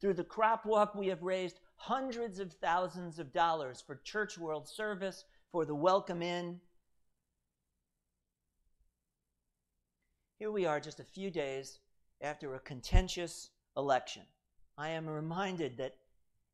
Through 0.00 0.14
the 0.14 0.24
crop 0.24 0.64
walk, 0.64 0.94
we 0.94 1.08
have 1.08 1.24
raised 1.24 1.58
hundreds 1.74 2.38
of 2.38 2.52
thousands 2.52 3.18
of 3.18 3.32
dollars 3.32 3.82
for 3.84 3.96
Church 4.04 4.38
World 4.38 4.68
Service, 4.68 5.24
for 5.50 5.64
the 5.64 5.74
Welcome 5.74 6.22
in. 6.22 6.60
Here 10.38 10.52
we 10.52 10.66
are, 10.66 10.78
just 10.78 11.00
a 11.00 11.04
few 11.04 11.32
days 11.32 11.80
after 12.20 12.54
a 12.54 12.60
contentious 12.60 13.50
election. 13.76 14.22
I 14.78 14.90
am 14.90 15.08
reminded 15.08 15.78
that 15.78 15.96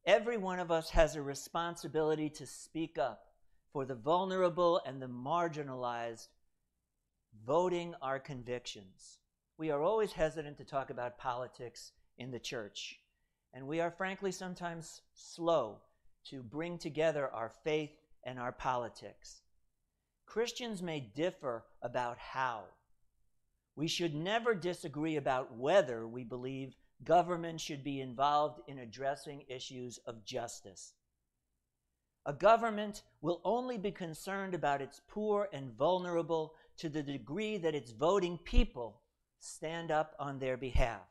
every 0.05 0.37
one 0.37 0.59
of 0.59 0.71
us 0.71 0.91
has 0.91 1.17
a 1.17 1.23
responsibility 1.23 2.29
to 2.31 2.47
speak 2.47 2.99
up 2.99 3.27
for 3.73 3.85
the 3.85 3.95
vulnerable 3.95 4.81
and 4.85 5.01
the 5.01 5.09
marginalized 5.09 6.29
voting 7.47 7.95
our 8.03 8.19
convictions. 8.19 9.19
We 9.59 9.71
are 9.71 9.83
always 9.83 10.13
hesitant 10.13 10.59
to 10.59 10.65
talk 10.65 10.91
about 10.91 11.19
politics 11.19 11.93
in 12.19 12.31
the 12.31 12.39
church, 12.39 12.99
and 13.55 13.67
we 13.67 13.81
are 13.81 13.91
frankly 13.91 14.33
sometimes 14.33 15.03
slow 15.15 15.79
to 16.25 16.43
bring 16.43 16.79
together 16.79 17.29
our 17.29 17.53
faith 17.65 17.91
and 18.25 18.39
our 18.39 18.53
politics. 18.53 19.43
Christians 20.27 20.83
may 20.83 21.01
differ 21.01 21.65
about 21.83 22.19
how. 22.19 22.65
We 23.75 23.89
should 23.89 24.15
never 24.15 24.55
disagree 24.55 25.17
about 25.17 25.57
whether 25.57 26.07
we 26.07 26.25
believe 26.25 26.75
government 27.05 27.61
should 27.61 27.83
be 27.85 28.01
involved 28.01 28.61
in 28.67 28.79
addressing 28.79 29.45
issues 29.49 29.99
of 30.07 30.25
justice. 30.25 30.95
A 32.25 32.33
government 32.33 33.03
will 33.21 33.41
only 33.45 33.79
be 33.79 33.91
concerned 33.91 34.55
about 34.55 34.81
its 34.81 35.01
poor 35.09 35.49
and 35.53 35.73
vulnerable 35.73 36.55
to 36.77 36.89
the 36.89 37.03
degree 37.03 37.59
that 37.59 37.75
its 37.75 37.91
voting 37.91 38.39
people 38.39 39.01
stand 39.41 39.91
up 39.91 40.15
on 40.19 40.39
their 40.39 40.57
behalf. 40.57 41.03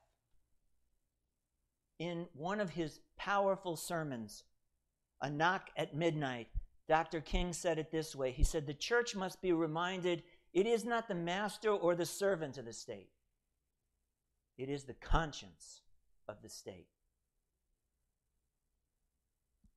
In 1.99 2.27
one 2.33 2.61
of 2.61 2.71
his 2.71 3.01
powerful 3.17 3.75
sermons, 3.75 4.43
A 5.21 5.29
Knock 5.29 5.69
at 5.75 5.95
Midnight, 5.95 6.47
Dr. 6.87 7.21
King 7.21 7.53
said 7.53 7.77
it 7.77 7.91
this 7.91 8.15
way 8.15 8.31
He 8.31 8.43
said, 8.43 8.65
The 8.65 8.73
church 8.73 9.15
must 9.15 9.41
be 9.41 9.51
reminded 9.51 10.23
it 10.53 10.65
is 10.65 10.83
not 10.83 11.07
the 11.07 11.15
master 11.15 11.69
or 11.69 11.95
the 11.95 12.05
servant 12.05 12.57
of 12.57 12.65
the 12.65 12.73
state, 12.73 13.09
it 14.61 14.69
is 14.69 14.83
the 14.83 14.93
conscience 14.93 15.81
of 16.27 16.41
the 16.43 16.49
state. 16.49 16.87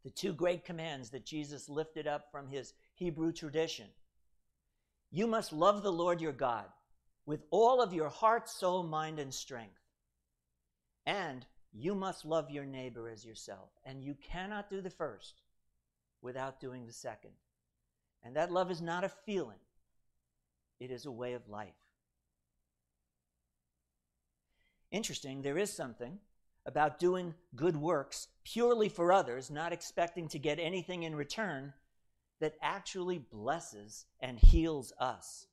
The 0.04 0.10
two 0.10 0.34
great 0.34 0.66
commands 0.66 1.08
that 1.10 1.24
Jesus 1.24 1.70
lifted 1.70 2.06
up 2.06 2.30
from 2.30 2.48
his 2.48 2.74
Hebrew 2.94 3.32
tradition 3.32 3.86
you 5.10 5.28
must 5.28 5.52
love 5.52 5.84
the 5.84 5.92
Lord 5.92 6.20
your 6.20 6.32
God 6.32 6.64
with 7.24 7.44
all 7.50 7.80
of 7.80 7.94
your 7.94 8.08
heart, 8.08 8.50
soul, 8.50 8.82
mind, 8.82 9.20
and 9.20 9.32
strength. 9.32 9.80
And 11.06 11.46
you 11.72 11.94
must 11.94 12.24
love 12.24 12.50
your 12.50 12.64
neighbor 12.64 13.08
as 13.08 13.24
yourself. 13.24 13.70
And 13.84 14.02
you 14.02 14.16
cannot 14.32 14.68
do 14.68 14.80
the 14.80 14.90
first 14.90 15.42
without 16.20 16.58
doing 16.58 16.84
the 16.84 16.92
second. 16.92 17.30
And 18.24 18.34
that 18.34 18.50
love 18.50 18.72
is 18.72 18.82
not 18.82 19.04
a 19.04 19.08
feeling, 19.08 19.60
it 20.80 20.90
is 20.90 21.06
a 21.06 21.12
way 21.12 21.34
of 21.34 21.48
life. 21.48 21.83
Interesting, 24.94 25.42
there 25.42 25.58
is 25.58 25.72
something 25.72 26.20
about 26.66 27.00
doing 27.00 27.34
good 27.56 27.76
works 27.76 28.28
purely 28.44 28.88
for 28.88 29.10
others, 29.10 29.50
not 29.50 29.72
expecting 29.72 30.28
to 30.28 30.38
get 30.38 30.60
anything 30.60 31.02
in 31.02 31.16
return, 31.16 31.72
that 32.38 32.54
actually 32.62 33.18
blesses 33.18 34.06
and 34.20 34.38
heals 34.38 34.92
us. 35.00 35.48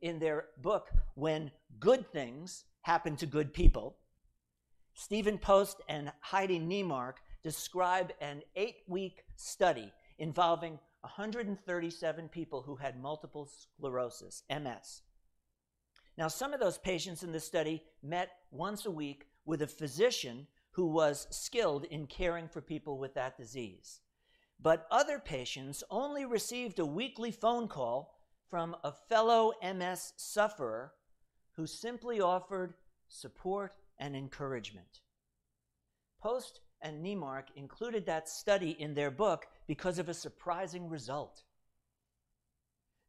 In 0.00 0.18
their 0.18 0.46
book, 0.62 0.88
When 1.14 1.50
Good 1.78 2.10
Things 2.10 2.64
Happen 2.80 3.16
to 3.16 3.26
Good 3.26 3.52
People, 3.52 3.98
Stephen 4.94 5.36
Post 5.36 5.82
and 5.86 6.10
Heidi 6.20 6.58
Neimark 6.58 7.16
describe 7.42 8.12
an 8.22 8.40
eight 8.56 8.78
week 8.88 9.24
study 9.36 9.92
involving 10.16 10.78
137 11.02 12.30
people 12.30 12.62
who 12.62 12.76
had 12.76 12.98
multiple 12.98 13.46
sclerosis, 13.46 14.42
MS. 14.48 15.02
Now, 16.16 16.28
some 16.28 16.52
of 16.52 16.60
those 16.60 16.78
patients 16.78 17.22
in 17.22 17.32
the 17.32 17.40
study 17.40 17.82
met 18.02 18.30
once 18.50 18.86
a 18.86 18.90
week 18.90 19.26
with 19.44 19.62
a 19.62 19.66
physician 19.66 20.46
who 20.70 20.86
was 20.86 21.26
skilled 21.30 21.84
in 21.84 22.06
caring 22.06 22.48
for 22.48 22.60
people 22.60 22.98
with 22.98 23.14
that 23.14 23.36
disease. 23.36 24.00
But 24.60 24.86
other 24.90 25.18
patients 25.18 25.82
only 25.90 26.24
received 26.24 26.78
a 26.78 26.86
weekly 26.86 27.30
phone 27.30 27.68
call 27.68 28.18
from 28.48 28.76
a 28.84 28.92
fellow 28.92 29.52
MS 29.62 30.12
sufferer 30.16 30.92
who 31.52 31.66
simply 31.66 32.20
offered 32.20 32.74
support 33.08 33.74
and 33.98 34.16
encouragement. 34.16 35.00
Post 36.20 36.60
and 36.80 37.04
Neimark 37.04 37.44
included 37.56 38.06
that 38.06 38.28
study 38.28 38.70
in 38.70 38.94
their 38.94 39.10
book 39.10 39.46
because 39.66 39.98
of 39.98 40.08
a 40.08 40.14
surprising 40.14 40.88
result. 40.88 41.42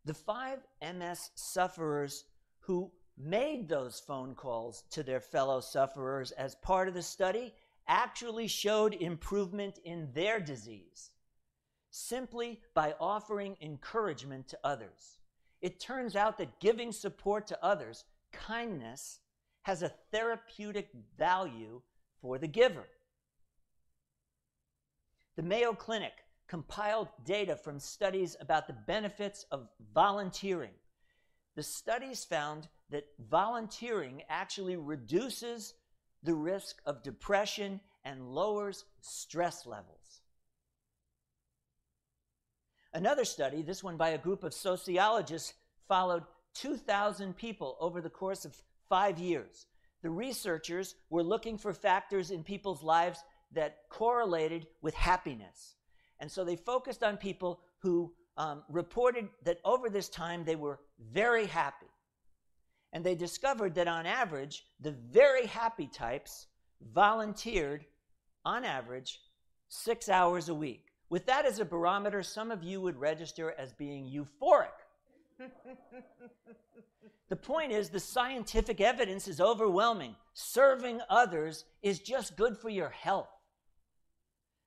The 0.05 0.13
five 0.13 0.59
MS 0.81 1.31
sufferers 1.35 2.25
who 2.65 2.91
made 3.17 3.69
those 3.69 3.99
phone 3.99 4.35
calls 4.35 4.83
to 4.91 5.03
their 5.03 5.19
fellow 5.19 5.59
sufferers 5.59 6.31
as 6.31 6.55
part 6.55 6.87
of 6.87 6.93
the 6.93 7.01
study 7.01 7.53
actually 7.87 8.47
showed 8.47 8.93
improvement 8.95 9.79
in 9.85 10.09
their 10.13 10.39
disease 10.39 11.11
simply 11.91 12.59
by 12.73 12.93
offering 12.99 13.55
encouragement 13.61 14.49
to 14.49 14.59
others. 14.65 15.19
It 15.61 15.79
turns 15.79 16.15
out 16.17 16.37
that 16.39 16.59
giving 16.59 16.91
support 16.91 17.47
to 17.47 17.63
others, 17.63 18.03
kindness, 18.33 19.19
has 19.61 19.81
a 19.81 19.93
therapeutic 20.11 20.89
value 21.17 21.81
for 22.21 22.37
the 22.37 22.47
giver. 22.47 22.85
The 25.37 25.43
Mayo 25.43 25.73
Clinic 25.73 26.11
compiled 26.47 27.07
data 27.23 27.55
from 27.55 27.79
studies 27.79 28.35
about 28.41 28.67
the 28.67 28.73
benefits 28.73 29.45
of 29.51 29.69
volunteering. 29.93 30.73
The 31.55 31.63
studies 31.63 32.25
found 32.25 32.67
that 32.89 33.05
volunteering 33.29 34.23
actually 34.29 34.75
reduces 34.75 35.73
the 36.23 36.33
risk 36.33 36.81
of 36.85 37.03
depression 37.03 37.79
and 38.03 38.33
lowers 38.33 38.85
stress 39.01 39.65
levels. 39.65 40.21
Another 42.93 43.25
study, 43.25 43.61
this 43.61 43.83
one 43.83 43.97
by 43.97 44.09
a 44.09 44.17
group 44.17 44.43
of 44.43 44.53
sociologists, 44.53 45.53
followed 45.87 46.23
2,000 46.55 47.35
people 47.35 47.77
over 47.79 48.01
the 48.01 48.09
course 48.09 48.45
of 48.45 48.55
five 48.87 49.19
years. 49.19 49.65
The 50.01 50.09
researchers 50.09 50.95
were 51.09 51.23
looking 51.23 51.57
for 51.57 51.73
factors 51.73 52.31
in 52.31 52.43
people's 52.43 52.83
lives 52.83 53.19
that 53.51 53.79
correlated 53.89 54.67
with 54.81 54.93
happiness. 54.93 55.75
And 56.19 56.31
so 56.31 56.43
they 56.45 56.55
focused 56.55 57.03
on 57.03 57.17
people 57.17 57.59
who 57.79 58.13
um, 58.37 58.63
reported 58.69 59.29
that 59.43 59.59
over 59.63 59.89
this 59.89 60.09
time 60.09 60.43
they 60.43 60.55
were 60.55 60.79
very 61.11 61.45
happy. 61.45 61.87
And 62.93 63.03
they 63.03 63.15
discovered 63.15 63.75
that 63.75 63.87
on 63.87 64.05
average, 64.05 64.65
the 64.79 64.91
very 64.91 65.45
happy 65.45 65.87
types 65.87 66.47
volunteered, 66.93 67.85
on 68.45 68.63
average, 68.63 69.19
six 69.67 70.07
hours 70.07 70.49
a 70.49 70.55
week. 70.55 70.85
With 71.09 71.25
that 71.25 71.45
as 71.45 71.59
a 71.59 71.65
barometer, 71.65 72.23
some 72.23 72.51
of 72.51 72.63
you 72.63 72.81
would 72.81 72.97
register 72.97 73.53
as 73.57 73.73
being 73.73 74.05
euphoric. 74.05 74.69
the 77.29 77.35
point 77.35 77.71
is, 77.71 77.89
the 77.89 77.99
scientific 77.99 78.81
evidence 78.81 79.27
is 79.27 79.41
overwhelming. 79.41 80.15
Serving 80.33 81.01
others 81.09 81.65
is 81.81 81.99
just 81.99 82.37
good 82.37 82.57
for 82.57 82.69
your 82.69 82.89
health. 82.89 83.29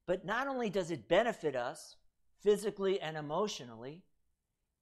But 0.06 0.24
not 0.24 0.48
only 0.48 0.70
does 0.70 0.90
it 0.90 1.08
benefit 1.08 1.54
us 1.54 1.96
physically 2.42 3.00
and 3.00 3.16
emotionally, 3.16 4.02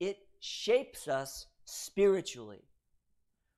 it 0.00 0.18
shapes 0.40 1.08
us 1.08 1.46
spiritually. 1.64 2.62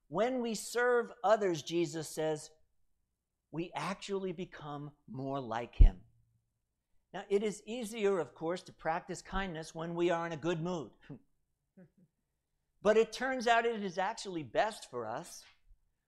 When 0.09 0.41
we 0.41 0.55
serve 0.55 1.13
others, 1.23 1.63
Jesus 1.63 2.09
says, 2.09 2.51
we 3.53 3.71
actually 3.75 4.33
become 4.33 4.91
more 5.11 5.41
like 5.41 5.75
him. 5.75 5.97
Now, 7.15 7.23
it 7.31 7.43
is 7.43 7.63
easier, 7.67 8.19
of 8.19 8.35
course, 8.35 8.63
to 8.63 8.73
practice 8.73 9.23
kindness 9.23 9.75
when 9.75 9.95
we 9.95 10.11
are 10.11 10.27
in 10.27 10.33
a 10.33 10.37
good 10.37 10.63
mood. 10.63 10.91
but 12.83 12.97
it 12.97 13.13
turns 13.13 13.47
out 13.47 13.65
it 13.65 13.83
is 13.83 13.97
actually 13.97 14.43
best 14.43 14.91
for 14.91 15.07
us 15.07 15.43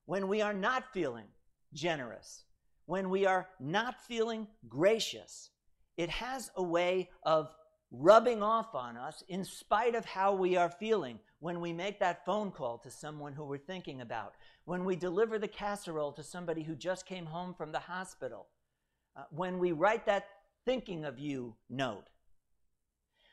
when 0.04 0.28
we 0.28 0.42
are 0.42 0.52
not 0.52 0.92
feeling 0.92 1.26
generous, 1.72 2.44
when 2.86 3.08
we 3.08 3.24
are 3.24 3.48
not 3.58 4.00
feeling 4.04 4.46
gracious. 4.68 5.50
It 5.96 6.10
has 6.10 6.50
a 6.56 6.62
way 6.62 7.08
of 7.22 7.50
rubbing 7.90 8.42
off 8.42 8.74
on 8.74 8.96
us 8.96 9.24
in 9.28 9.44
spite 9.44 9.94
of 9.94 10.04
how 10.04 10.32
we 10.32 10.56
are 10.56 10.70
feeling 10.70 11.18
when 11.40 11.60
we 11.60 11.72
make 11.72 11.98
that 11.98 12.24
phone 12.24 12.50
call 12.50 12.78
to 12.78 12.90
someone 12.90 13.32
who 13.32 13.44
we're 13.44 13.58
thinking 13.58 14.00
about, 14.00 14.34
when 14.64 14.84
we 14.84 14.94
deliver 14.94 15.38
the 15.38 15.48
casserole 15.48 16.12
to 16.12 16.22
somebody 16.22 16.62
who 16.62 16.74
just 16.74 17.06
came 17.06 17.26
home 17.26 17.54
from 17.54 17.72
the 17.72 17.78
hospital, 17.78 18.46
uh, 19.16 19.22
when 19.30 19.58
we 19.58 19.72
write 19.72 20.06
that 20.06 20.28
thinking 20.64 21.04
of 21.04 21.18
you 21.18 21.56
note. 21.68 22.08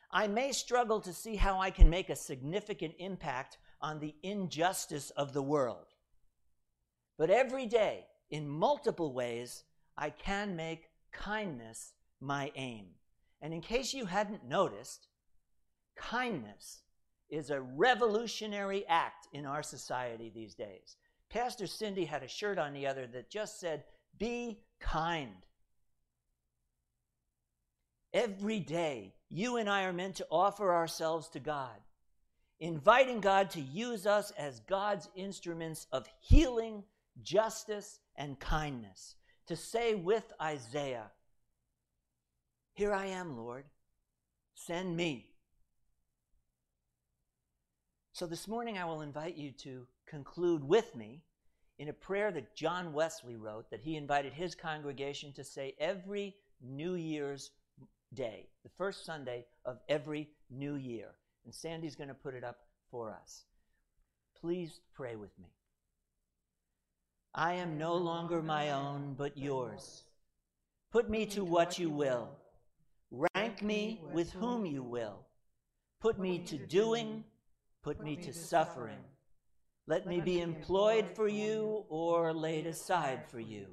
I 0.10 0.28
may 0.28 0.54
struggle 0.54 1.02
to 1.02 1.13
see 1.13 1.36
how 1.36 1.60
I 1.60 1.70
can 1.70 1.89
make 1.89 2.10
a 2.10 2.15
significant 2.15 2.96
impact 2.98 3.58
on 3.82 4.00
the 4.00 4.15
injustice 4.24 5.10
of 5.12 5.34
the 5.34 5.41
world. 5.41 5.93
But 7.17 7.30
every 7.30 7.65
day, 7.65 8.06
in 8.30 8.48
multiple 8.48 9.13
ways, 9.13 9.63
I 9.98 10.10
can 10.10 10.56
make 10.56 10.89
kindness 11.12 11.93
my 12.22 12.52
aim. 12.56 12.86
And 13.41 13.54
in 13.54 13.62
case 13.62 13.93
you 13.93 14.06
hadn't 14.06 14.47
noticed, 14.47 15.08
kindness 15.95 16.82
is 17.30 17.50
a 17.50 17.62
revolutionary 17.62 18.86
act 18.88 19.28
in 19.34 19.45
our 19.45 19.63
society 19.63 20.32
these 20.34 20.56
days. 20.56 20.95
Pastor 21.30 21.67
Cindy 21.67 22.06
had 22.06 22.23
a 22.23 22.28
shirt 22.28 22.58
on 22.58 22.73
the 22.73 22.88
other 22.88 23.06
that 23.08 23.30
just 23.30 23.60
said, 23.60 23.84
Be 24.17 24.60
kind. 24.80 25.45
Every 28.13 28.60
day, 28.60 29.13
you 29.30 29.58
and 29.58 29.69
I 29.69 29.84
are 29.84 29.93
meant 29.93 30.15
to 30.15 30.28
offer 30.32 30.73
ourselves 30.73 31.28
to 31.30 31.39
God, 31.39 31.76
inviting 32.60 33.19
God 33.19 33.50
to 33.52 33.62
use 33.62 34.08
us 34.08 34.32
as 34.38 34.62
God's 34.62 35.10
instruments 35.15 35.86
of 35.91 36.08
healing, 36.21 36.84
justice, 37.21 38.00
and 38.15 38.39
kindness. 38.39 39.15
To 39.47 39.56
say 39.56 39.95
with 39.95 40.32
Isaiah, 40.41 41.12
Here 42.77 42.93
I 42.93 43.07
am, 43.07 43.35
Lord, 43.35 43.63
send 44.53 44.95
me. 44.95 45.25
So 48.13 48.27
this 48.27 48.47
morning, 48.47 48.77
I 48.77 48.85
will 48.85 49.01
invite 49.01 49.35
you 49.35 49.51
to 49.63 49.87
conclude 50.05 50.63
with 50.63 50.95
me 50.95 51.23
in 51.79 51.89
a 51.89 51.93
prayer 51.93 52.31
that 52.31 52.55
John 52.55 52.93
Wesley 52.93 53.35
wrote 53.35 53.71
that 53.71 53.81
he 53.81 53.95
invited 53.95 54.31
his 54.31 54.53
congregation 54.53 55.33
to 55.33 55.43
say 55.43 55.73
every 55.79 56.35
New 56.61 56.93
Year's 56.93 57.49
day, 58.13 58.45
the 58.63 58.69
first 58.77 59.03
Sunday 59.03 59.45
of 59.65 59.79
every 59.89 60.29
new 60.51 60.75
year. 60.75 61.15
And 61.45 61.55
Sandy's 61.55 61.95
going 61.95 62.09
to 62.09 62.13
put 62.13 62.35
it 62.35 62.43
up 62.43 62.59
for 62.91 63.09
us. 63.09 63.45
Please 64.39 64.81
pray 64.93 65.15
with 65.15 65.31
me. 65.39 65.49
I 67.33 67.55
am 67.55 67.79
no 67.79 67.95
longer 67.95 68.43
my 68.43 68.69
own, 68.69 69.15
but 69.17 69.35
yours. 69.35 70.03
Put 70.91 71.09
me 71.09 71.25
to 71.25 71.43
what 71.43 71.79
you 71.79 71.89
will. 71.89 72.29
Rank 73.12 73.62
me 73.62 74.02
with 74.12 74.32
whom 74.34 74.65
you 74.65 74.84
will. 74.84 75.26
Put 76.02 76.20
me 76.20 76.39
to 76.39 76.58
doing, 76.58 77.24
put 77.84 78.04
me 78.04 78.15
to 78.17 78.34
suffering. 78.34 79.00
Let 79.88 80.06
me 80.06 80.20
be 80.22 80.41
employed 80.41 81.08
for 81.15 81.28
you 81.28 81.86
or 81.89 82.34
laid 82.34 82.67
aside 82.67 83.24
for 83.30 83.39
you. 83.39 83.67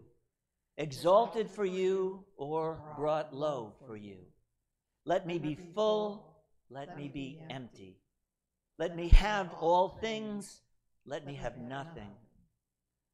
exalted 0.76 1.50
for 1.50 1.64
you 1.64 2.24
or 2.36 2.80
brought 2.96 3.34
low 3.34 3.72
for 3.86 3.96
you. 3.96 4.18
Let 5.04 5.26
me 5.26 5.38
be 5.38 5.56
full, 5.74 6.24
let 6.70 6.96
me 6.96 7.08
be 7.08 7.40
empty. 7.50 7.98
Let 8.78 8.96
me 8.96 9.08
have 9.08 9.52
all 9.60 9.88
things, 10.00 10.60
let 11.06 11.26
me 11.26 11.34
have 11.34 11.58
nothing. 11.58 12.10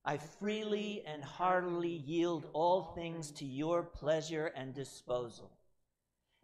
I 0.04 0.16
freely 0.16 1.02
and 1.06 1.22
heartily 1.22 1.90
yield 1.90 2.46
all 2.54 2.94
things 2.94 3.30
to 3.32 3.44
your 3.44 3.82
pleasure 3.82 4.46
and 4.56 4.72
disposal. 4.74 5.50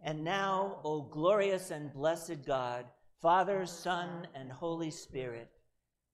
And 0.03 0.25
now, 0.25 0.79
O 0.85 1.03
glorious 1.03 1.71
and 1.71 1.93
blessed 1.93 2.45
God, 2.47 2.87
Father, 3.21 3.67
Son, 3.67 4.27
and 4.35 4.51
Holy 4.53 4.91
Spirit, 4.91 5.51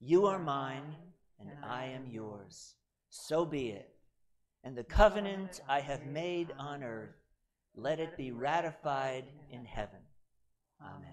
you 0.00 0.26
are 0.26 0.38
mine, 0.38 0.96
and 1.38 1.50
I 1.64 1.86
am 1.86 2.06
yours. 2.06 2.76
So 3.10 3.44
be 3.44 3.70
it 3.70 3.92
and 4.64 4.76
the 4.76 4.84
covenant 4.84 5.60
I 5.68 5.80
have 5.80 6.06
made 6.06 6.52
on 6.58 6.82
earth, 6.82 7.16
let 7.74 7.98
it 7.98 8.16
be 8.16 8.30
ratified 8.30 9.24
in 9.50 9.64
heaven. 9.64 9.98
Amen. 10.80 11.11